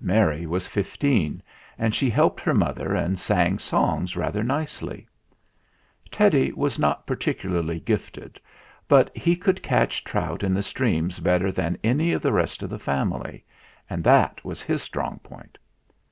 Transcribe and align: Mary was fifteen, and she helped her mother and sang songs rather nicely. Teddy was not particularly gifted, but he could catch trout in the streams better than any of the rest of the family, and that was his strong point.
Mary 0.00 0.46
was 0.46 0.68
fifteen, 0.68 1.42
and 1.76 1.96
she 1.96 2.08
helped 2.08 2.38
her 2.40 2.54
mother 2.54 2.94
and 2.94 3.18
sang 3.18 3.58
songs 3.58 4.14
rather 4.14 4.40
nicely. 4.44 5.04
Teddy 6.12 6.52
was 6.52 6.78
not 6.78 7.08
particularly 7.08 7.80
gifted, 7.80 8.40
but 8.86 9.10
he 9.16 9.34
could 9.34 9.64
catch 9.64 10.04
trout 10.04 10.44
in 10.44 10.54
the 10.54 10.62
streams 10.62 11.18
better 11.18 11.50
than 11.50 11.76
any 11.82 12.12
of 12.12 12.22
the 12.22 12.32
rest 12.32 12.62
of 12.62 12.70
the 12.70 12.78
family, 12.78 13.44
and 13.90 14.04
that 14.04 14.44
was 14.44 14.62
his 14.62 14.80
strong 14.80 15.18
point. 15.24 15.58